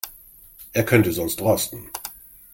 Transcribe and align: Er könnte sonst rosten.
Er 0.73 0.83
könnte 0.83 1.13
sonst 1.13 1.41
rosten. 1.41 1.91